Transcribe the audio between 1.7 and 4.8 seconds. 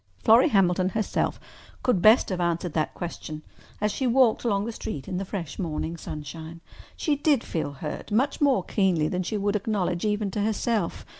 could best have answered that question as she walked along the